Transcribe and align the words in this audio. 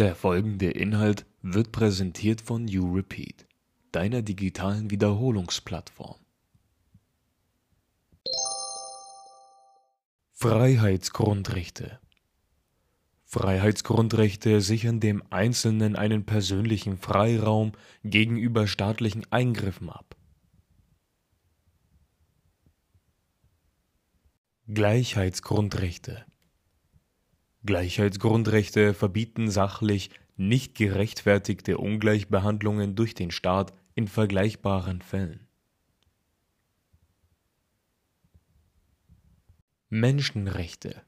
Der 0.00 0.14
folgende 0.14 0.70
Inhalt 0.70 1.26
wird 1.42 1.72
präsentiert 1.72 2.40
von 2.40 2.66
YouRepeat, 2.66 3.46
deiner 3.92 4.22
digitalen 4.22 4.90
Wiederholungsplattform. 4.90 6.16
Freiheitsgrundrechte 10.32 12.00
Freiheitsgrundrechte 13.26 14.62
sichern 14.62 15.00
dem 15.00 15.22
Einzelnen 15.28 15.96
einen 15.96 16.24
persönlichen 16.24 16.96
Freiraum 16.96 17.72
gegenüber 18.02 18.66
staatlichen 18.66 19.30
Eingriffen 19.30 19.90
ab. 19.90 20.16
Gleichheitsgrundrechte 24.66 26.24
Gleichheitsgrundrechte 27.64 28.94
verbieten 28.94 29.50
sachlich 29.50 30.10
nicht 30.36 30.74
gerechtfertigte 30.74 31.76
Ungleichbehandlungen 31.76 32.94
durch 32.94 33.14
den 33.14 33.30
Staat 33.30 33.74
in 33.94 34.08
vergleichbaren 34.08 35.02
Fällen. 35.02 35.46
Menschenrechte 39.90 41.02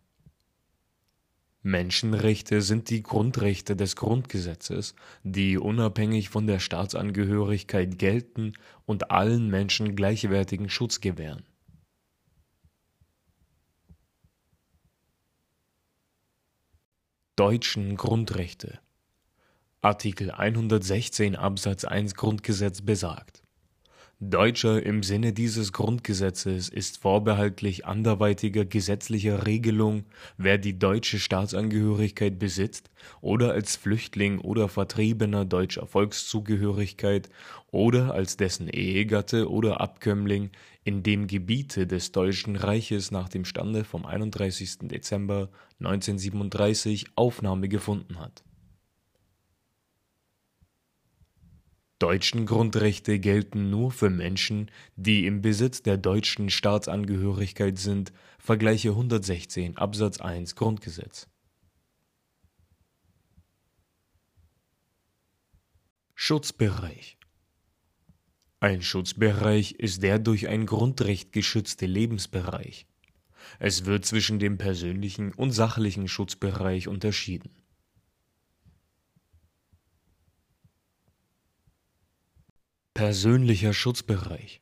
Menschenrechte 1.62 2.60
sind 2.60 2.90
die 2.90 3.04
Grundrechte 3.04 3.76
des 3.76 3.94
Grundgesetzes, 3.94 4.96
die 5.22 5.56
unabhängig 5.56 6.28
von 6.28 6.48
der 6.48 6.58
Staatsangehörigkeit 6.58 7.98
gelten 8.00 8.54
und 8.84 9.12
allen 9.12 9.48
Menschen 9.48 9.94
gleichwertigen 9.94 10.68
Schutz 10.68 11.00
gewähren. 11.00 11.44
Deutschen 17.36 17.96
Grundrechte. 17.96 18.78
Artikel 19.80 20.32
116 20.32 21.34
Absatz 21.34 21.86
1 21.86 22.14
Grundgesetz 22.14 22.82
besagt: 22.82 23.42
Deutscher 24.20 24.84
im 24.84 25.02
Sinne 25.02 25.32
dieses 25.32 25.72
Grundgesetzes 25.72 26.68
ist 26.68 26.98
vorbehaltlich 26.98 27.86
anderweitiger 27.86 28.66
gesetzlicher 28.66 29.46
Regelung, 29.46 30.04
wer 30.36 30.58
die 30.58 30.78
deutsche 30.78 31.18
Staatsangehörigkeit 31.18 32.38
besitzt 32.38 32.90
oder 33.22 33.52
als 33.52 33.76
Flüchtling 33.76 34.38
oder 34.38 34.68
Vertriebener 34.68 35.46
deutscher 35.46 35.86
Volkszugehörigkeit 35.86 37.30
oder 37.70 38.12
als 38.12 38.36
dessen 38.36 38.68
Ehegatte 38.68 39.50
oder 39.50 39.80
Abkömmling 39.80 40.50
in 40.84 41.02
dem 41.02 41.26
Gebiete 41.26 41.86
des 41.86 42.12
Deutschen 42.12 42.56
Reiches 42.56 43.10
nach 43.10 43.28
dem 43.28 43.44
Stande 43.44 43.84
vom 43.84 44.04
31. 44.04 44.88
Dezember 44.88 45.50
1937 45.78 47.06
Aufnahme 47.14 47.68
gefunden 47.68 48.18
hat. 48.18 48.42
Deutschen 52.00 52.46
Grundrechte 52.46 53.20
gelten 53.20 53.70
nur 53.70 53.92
für 53.92 54.10
Menschen, 54.10 54.72
die 54.96 55.24
im 55.24 55.40
Besitz 55.40 55.82
der 55.82 55.98
deutschen 55.98 56.50
Staatsangehörigkeit 56.50 57.78
sind, 57.78 58.12
vergleiche 58.40 58.88
116 58.88 59.76
Absatz 59.76 60.20
1 60.20 60.56
Grundgesetz. 60.56 61.28
Schutzbereich 66.16 67.18
Ein 68.62 68.80
Schutzbereich 68.80 69.72
ist 69.72 70.04
der 70.04 70.20
durch 70.20 70.46
ein 70.46 70.66
Grundrecht 70.66 71.32
geschützte 71.32 71.84
Lebensbereich. 71.84 72.86
Es 73.58 73.86
wird 73.86 74.04
zwischen 74.04 74.38
dem 74.38 74.56
persönlichen 74.56 75.32
und 75.32 75.50
sachlichen 75.50 76.06
Schutzbereich 76.06 76.86
unterschieden. 76.86 77.50
Persönlicher 82.94 83.72
Schutzbereich 83.72 84.60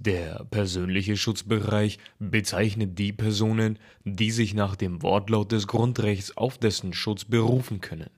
Der 0.00 0.44
persönliche 0.50 1.16
Schutzbereich 1.16 2.00
bezeichnet 2.18 2.98
die 2.98 3.12
Personen, 3.12 3.78
die 4.02 4.32
sich 4.32 4.54
nach 4.54 4.74
dem 4.74 5.02
Wortlaut 5.02 5.52
des 5.52 5.68
Grundrechts 5.68 6.36
auf 6.36 6.58
dessen 6.58 6.94
Schutz 6.94 7.24
berufen 7.24 7.80
können, 7.80 8.10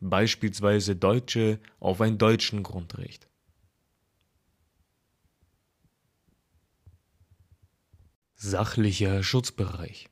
beispielsweise 0.00 0.96
Deutsche 0.96 1.60
auf 1.80 2.00
ein 2.00 2.16
deutschen 2.16 2.62
Grundrecht. 2.62 3.28
Sachlicher 8.44 9.22
Schutzbereich 9.22 10.10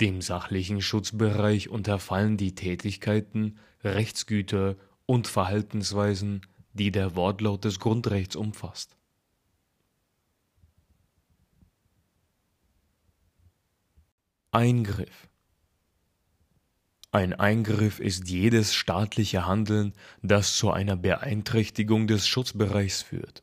Dem 0.00 0.22
sachlichen 0.22 0.80
Schutzbereich 0.80 1.70
unterfallen 1.70 2.36
die 2.36 2.54
Tätigkeiten, 2.54 3.58
Rechtsgüter 3.82 4.76
und 5.04 5.26
Verhaltensweisen, 5.26 6.46
die 6.74 6.92
der 6.92 7.16
Wortlaut 7.16 7.64
des 7.64 7.80
Grundrechts 7.80 8.36
umfasst. 8.36 8.96
Eingriff 14.52 15.28
Ein 17.10 17.32
Eingriff 17.32 17.98
ist 17.98 18.28
jedes 18.28 18.72
staatliche 18.72 19.46
Handeln, 19.46 19.94
das 20.22 20.56
zu 20.56 20.70
einer 20.70 20.94
Beeinträchtigung 20.94 22.06
des 22.06 22.28
Schutzbereichs 22.28 23.02
führt. 23.02 23.42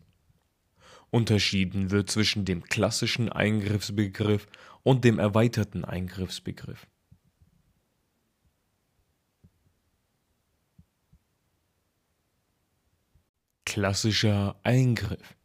Unterschieden 1.15 1.91
wird 1.91 2.11
zwischen 2.11 2.43
dem 2.43 2.65
klassischen 2.65 3.31
Eingriffsbegriff 3.31 4.47
und 4.83 5.05
dem 5.05 5.17
erweiterten 5.17 5.85
Eingriffsbegriff. 5.85 6.87
Klassischer 13.63 14.59
Eingriff 14.63 15.37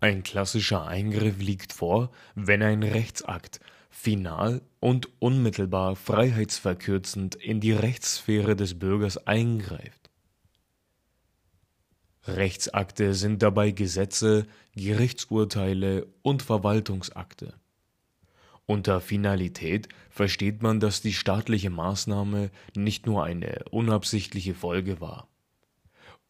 Ein 0.00 0.22
klassischer 0.24 0.86
Eingriff 0.86 1.38
liegt 1.38 1.72
vor, 1.72 2.10
wenn 2.34 2.62
ein 2.62 2.82
Rechtsakt 2.82 3.60
final 3.88 4.60
und 4.78 5.08
unmittelbar 5.22 5.96
freiheitsverkürzend 5.96 7.34
in 7.34 7.60
die 7.60 7.72
Rechtssphäre 7.72 8.56
des 8.56 8.78
Bürgers 8.78 9.26
eingreift. 9.26 10.07
Rechtsakte 12.28 13.14
sind 13.14 13.42
dabei 13.42 13.70
Gesetze, 13.70 14.46
Gerichtsurteile 14.76 16.06
und 16.22 16.42
Verwaltungsakte. 16.42 17.54
Unter 18.66 19.00
Finalität 19.00 19.88
versteht 20.10 20.62
man, 20.62 20.78
dass 20.78 21.00
die 21.00 21.14
staatliche 21.14 21.70
Maßnahme 21.70 22.50
nicht 22.76 23.06
nur 23.06 23.24
eine 23.24 23.64
unabsichtliche 23.70 24.54
Folge 24.54 25.00
war 25.00 25.28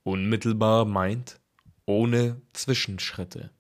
Unmittelbar 0.09 0.87
meint 0.87 1.39
ohne 1.85 2.41
Zwischenschritte. 2.55 3.51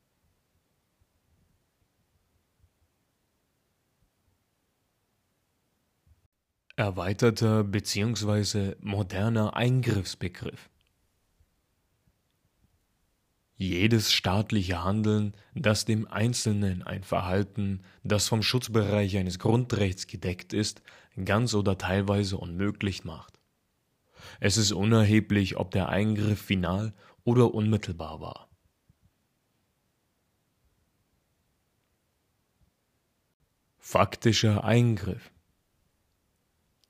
Erweiterter 6.74 7.64
bzw. 7.64 8.76
moderner 8.80 9.56
Eingriffsbegriff 9.56 10.70
jedes 13.58 14.12
staatliche 14.12 14.84
Handeln, 14.84 15.34
das 15.54 15.84
dem 15.84 16.06
Einzelnen 16.06 16.84
ein 16.84 17.02
Verhalten, 17.02 17.82
das 18.04 18.28
vom 18.28 18.42
Schutzbereich 18.42 19.16
eines 19.18 19.40
Grundrechts 19.40 20.06
gedeckt 20.06 20.52
ist, 20.52 20.80
ganz 21.24 21.54
oder 21.54 21.76
teilweise 21.76 22.38
unmöglich 22.38 23.04
macht. 23.04 23.38
Es 24.40 24.56
ist 24.56 24.72
unerheblich, 24.72 25.56
ob 25.56 25.72
der 25.72 25.88
Eingriff 25.88 26.40
final 26.40 26.94
oder 27.24 27.52
unmittelbar 27.52 28.20
war. 28.20 28.48
Faktischer 33.78 34.64
Eingriff 34.64 35.32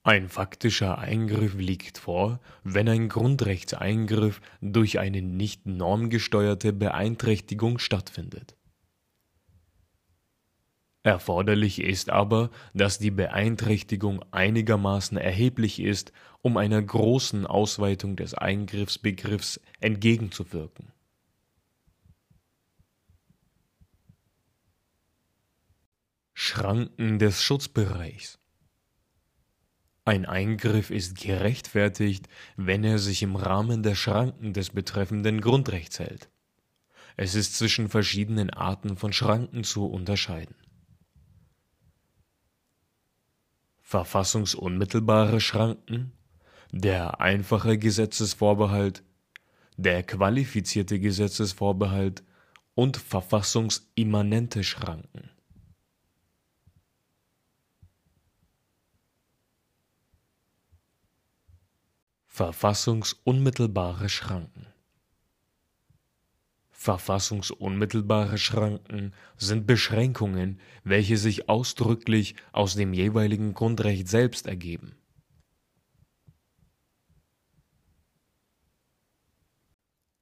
Ein 0.08 0.31
faktischer 0.31 0.96
Eingriff 0.96 1.52
liegt 1.52 1.99
vor, 1.99 2.40
wenn 2.64 2.88
ein 2.88 3.10
Grundrechtseingriff 3.10 4.40
durch 4.62 4.99
eine 4.99 5.20
nicht 5.20 5.66
normgesteuerte 5.66 6.72
Beeinträchtigung 6.72 7.78
stattfindet. 7.78 8.56
Erforderlich 11.02 11.82
ist 11.82 12.08
aber, 12.08 12.49
dass 12.72 12.99
die 12.99 13.10
Beeinträchtigung 13.10 14.25
einigermaßen 14.31 15.19
erheblich 15.19 15.78
ist, 15.78 16.14
um 16.40 16.56
einer 16.56 16.81
großen 16.81 17.46
Ausweitung 17.46 18.16
des 18.16 18.32
Eingriffsbegriffs 18.32 19.60
entgegenzuwirken. 19.78 20.90
Schranken 26.32 27.19
des 27.19 27.43
Schutzbereichs 27.43 28.38
Ein 30.08 30.25
Eingriff 30.25 30.90
ist 30.90 31.20
gerechtfertigt, 31.20 32.28
wenn 32.56 32.82
er 32.82 32.99
sich 32.99 33.22
im 33.22 33.37
Rahmen 33.37 33.82
der 33.82 33.94
Schranken 33.94 34.55
des 34.55 34.70
betreffenden 34.70 35.43
Grundrechts 35.43 35.99
hält. 35.99 36.31
Es 37.19 37.34
ist 37.34 37.58
zwischen 37.58 37.90
verschiedenen 37.90 38.49
Arten 38.49 38.96
von 38.96 39.12
Schranken 39.12 39.64
zu 39.64 39.84
unterscheiden 39.84 40.55
verfassungsunmittelbare 43.82 45.40
Schranken, 45.40 46.12
der 46.72 47.20
einfache 47.20 47.76
Gesetzesvorbehalt, 47.78 49.02
der 49.78 50.02
qualifizierte 50.02 51.00
Gesetzesvorbehalt 51.00 52.22
und 52.75 52.96
verfassungsimmanente 52.96 54.64
Schranken. 54.64 55.31
Verfassungsunmittelbare 62.38 64.08
Schranken 64.08 64.67
Verfassungsunmittelbare 66.70 68.38
Schranken 68.38 69.12
sind 69.37 69.67
Beschränkungen, 69.67 70.61
welche 70.85 71.17
sich 71.17 71.49
ausdrücklich 71.49 72.37
aus 72.52 72.76
dem 72.76 72.93
jeweiligen 72.93 73.55
Grundrecht 73.55 74.06
selbst 74.06 74.46
ergeben. 74.46 74.94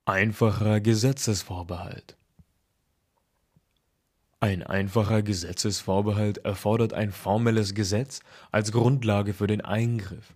Einfacher 0.07 0.81
Gesetzesvorbehalt 0.81 2.17
Ein 4.41 4.63
einfacher 4.63 5.23
Gesetzesvorbehalt 5.23 6.39
erfordert 6.39 6.95
ein 6.95 7.13
formelles 7.13 7.75
Gesetz 7.75 8.21
als 8.51 8.73
Grundlage 8.73 9.35
für 9.35 9.47
den 9.47 9.61
Eingriff. 9.61 10.33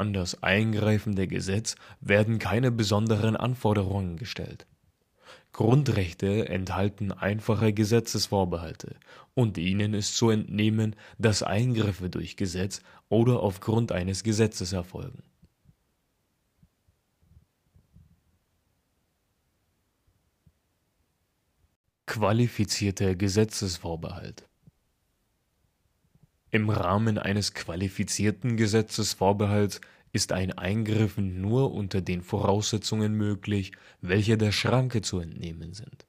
An 0.00 0.14
das 0.14 0.42
eingreifende 0.42 1.28
Gesetz 1.28 1.74
werden 2.00 2.38
keine 2.38 2.70
besonderen 2.70 3.36
Anforderungen 3.36 4.16
gestellt 4.16 4.66
Grundrechte 5.52 6.48
enthalten 6.48 7.12
einfache 7.12 7.74
Gesetzesvorbehalte, 7.74 8.96
und 9.34 9.58
ihnen 9.58 9.92
ist 9.92 10.16
zu 10.16 10.30
entnehmen, 10.30 10.96
dass 11.18 11.42
Eingriffe 11.42 12.08
durch 12.08 12.38
Gesetz 12.38 12.80
oder 13.10 13.40
aufgrund 13.40 13.92
eines 13.92 14.24
Gesetzes 14.24 14.72
erfolgen. 14.72 15.22
Qualifizierter 22.06 23.16
Gesetzesvorbehalt 23.16 24.48
Im 26.50 26.68
Rahmen 26.68 27.18
eines 27.18 27.54
qualifizierten 27.54 28.56
Gesetzesvorbehalts 28.56 29.80
ist 30.12 30.32
ein 30.32 30.52
Eingriff 30.52 31.16
nur 31.18 31.72
unter 31.72 32.00
den 32.00 32.22
Voraussetzungen 32.22 33.14
möglich, 33.14 33.72
welche 34.00 34.36
der 34.36 34.50
Schranke 34.50 35.02
zu 35.02 35.20
entnehmen 35.20 35.74
sind. 35.74 36.06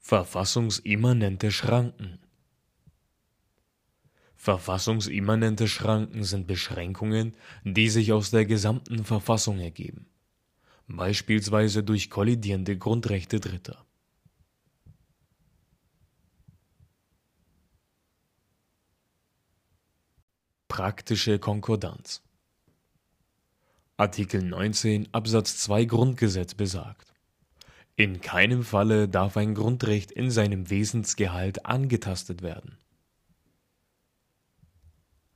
Verfassungsimmanente 0.00 1.50
Schranken 1.50 2.18
Verfassungsimmanente 4.36 5.68
Schranken 5.68 6.22
sind 6.24 6.46
Beschränkungen, 6.46 7.34
die 7.64 7.88
sich 7.88 8.12
aus 8.12 8.30
der 8.30 8.44
gesamten 8.44 9.04
Verfassung 9.04 9.58
ergeben, 9.58 10.06
beispielsweise 10.86 11.82
durch 11.82 12.10
kollidierende 12.10 12.76
Grundrechte 12.76 13.40
Dritter. 13.40 13.86
Praktische 20.84 21.38
Konkordanz. 21.38 22.20
Artikel 23.96 24.42
19 24.42 25.08
Absatz 25.12 25.56
2 25.56 25.86
Grundgesetz 25.86 26.52
besagt: 26.52 27.14
In 27.96 28.20
keinem 28.20 28.64
Falle 28.64 29.08
darf 29.08 29.38
ein 29.38 29.54
Grundrecht 29.54 30.12
in 30.12 30.30
seinem 30.30 30.68
Wesensgehalt 30.68 31.64
angetastet 31.64 32.42
werden 32.42 32.76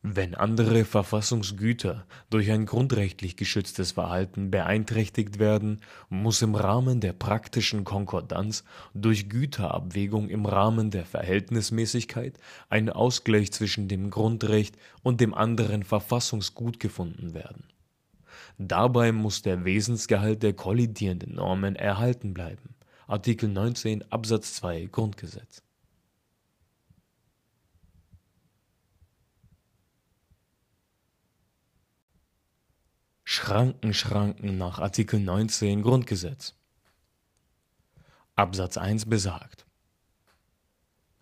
wenn 0.03 0.37
andere 0.37 0.85
Verfassungsgüter 0.85 2.07
durch 2.31 2.53
ein 2.53 2.67
grundrechtlich 2.67 3.37
geschütztes 3.37 3.93
Verhalten 3.93 4.51
beeinträchtigt 4.51 5.41
werden, 5.41 5.81
muss 6.09 6.41
im 6.41 6.55
Rahmen 6.55 7.01
der 7.01 7.13
praktischen 7.13 7.83
Konkordanz 7.83 8.63
durch 8.95 9.29
Güterabwägung 9.29 10.29
im 10.29 10.47
Rahmen 10.47 10.93
der 10.93 11.05
Verhältnismäßigkeit 11.05 12.39
ein 12.69 12.91
Ausgleich 12.91 13.51
zwischen 13.51 13.89
dem 13.89 14.11
Grundrecht 14.11 14.77
und 15.03 15.21
dem 15.21 15.35
anderen 15.35 15.83
Verfassungsgut 15.83 16.79
gefunden 16.79 17.35
werden. 17.35 17.65
Dabei 18.57 19.11
muss 19.11 19.43
der 19.43 19.65
Wesensgehalt 19.65 20.45
der 20.45 20.53
kollidierenden 20.53 21.35
Normen 21.35 21.75
erhalten 21.75 22.35
bleiben. 22.35 22.77
Artikel 23.09 23.49
19 23.49 24.13
Absatz 24.13 24.55
2 24.55 24.87
Grundgesetz 24.87 25.63
Schranken 33.39 33.95
schranken 33.95 34.59
nach 34.59 34.81
Artikel 34.81 35.21
19 35.21 35.83
Grundgesetz. 35.83 36.55
Absatz 38.35 38.77
1 38.77 39.07
besagt: 39.07 39.65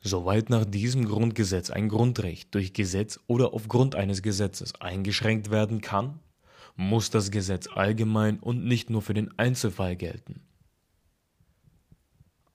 Soweit 0.01 0.49
nach 0.49 0.65
diesem 0.65 1.05
Grundgesetz 1.05 1.69
ein 1.69 1.91
Grundrecht 1.91 2.55
durch 2.55 2.73
Gesetz 2.73 3.21
oder 3.27 3.53
aufgrund 3.53 3.97
eines 3.97 4.23
Gesetzes 4.23 4.75
eingeschränkt 4.81 5.51
werden 5.51 5.83
kann, 5.83 6.21
muss 6.75 7.11
das 7.11 7.31
Gesetz 7.31 7.69
allgemein 7.69 8.41
und 8.41 8.65
nicht 8.65 8.89
nur 8.89 9.03
für 9.03 9.15
den 9.15 9.39
Einzelfall 9.39 9.95
gelten. 9.95 10.41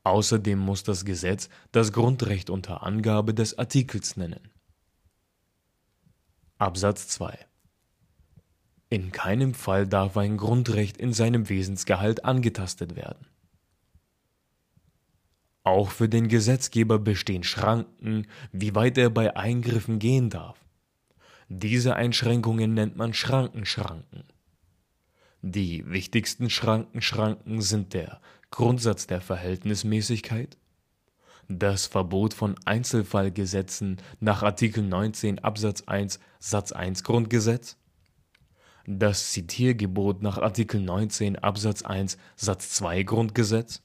Außerdem 0.04 0.58
muss 0.58 0.82
das 0.82 1.06
Gesetz 1.06 1.50
das 1.72 1.94
Grundrecht 1.94 2.50
unter 2.50 2.82
Angabe 2.82 3.36
des 3.36 3.60
Artikels 3.60 4.18
nennen. 4.18 4.50
Absatz 6.58 7.08
2 7.10 7.51
in 8.92 9.14
keinem 9.14 9.54
Fall 9.54 9.88
darf 9.88 10.18
ein 10.18 10.36
Grundrecht 10.36 10.98
in 10.98 11.14
seinem 11.14 11.48
Wesensgehalt 11.48 12.26
angetastet 12.26 12.98
werden. 12.98 13.26
Auch 15.64 15.92
für 15.92 16.10
den 16.10 16.28
Gesetzgeber 16.28 17.00
bestehen 17.00 17.44
Schranken, 17.44 18.28
wie 18.52 18.76
weit 18.76 18.98
er 18.98 19.10
bei 19.10 19.38
Eingriffen 19.38 19.98
gehen 20.00 20.30
darf. 20.30 20.58
Diese 21.48 21.96
Einschränkungen 21.96 22.74
nennt 22.74 22.98
man 22.98 23.14
Schrankenschranken. 23.14 24.26
Die 25.42 25.90
wichtigsten 25.90 26.50
Schrankenschranken 26.50 27.62
sind 27.62 27.94
der 27.94 28.20
Grundsatz 28.50 29.08
der 29.08 29.22
Verhältnismäßigkeit, 29.22 30.58
das 31.48 31.86
Verbot 31.86 32.34
von 32.34 32.56
Einzelfallgesetzen 32.66 34.02
nach 34.20 34.44
Artikel 34.44 34.84
19 34.84 35.40
Absatz 35.40 35.84
1 35.84 36.20
Satz 36.40 36.74
1 36.74 37.04
Grundgesetz, 37.04 37.78
das 39.00 39.32
Zitiergebot 39.32 40.22
nach 40.22 40.38
Artikel 40.38 40.82
19 40.82 41.38
Absatz 41.38 41.84
1 41.84 42.18
Satz 42.36 42.72
2 42.72 43.04
Grundgesetz, 43.04 43.84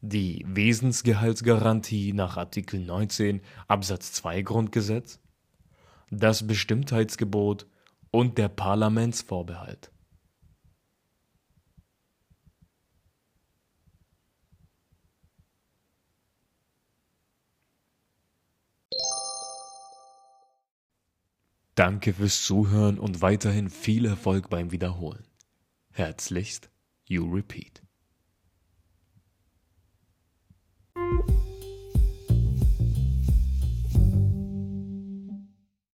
die 0.00 0.44
Wesensgehaltsgarantie 0.48 2.12
nach 2.12 2.36
Artikel 2.36 2.80
19 2.80 3.40
Absatz 3.68 4.12
2 4.12 4.42
Grundgesetz, 4.42 5.20
das 6.10 6.46
Bestimmtheitsgebot 6.46 7.66
und 8.10 8.38
der 8.38 8.48
Parlamentsvorbehalt 8.48 9.92
Danke 21.74 22.12
fürs 22.12 22.44
Zuhören 22.44 22.98
und 22.98 23.22
weiterhin 23.22 23.70
viel 23.70 24.04
Erfolg 24.06 24.50
beim 24.50 24.72
Wiederholen. 24.72 25.24
Herzlichst, 25.92 26.70
You 27.04 27.30
Repeat. 27.32 27.82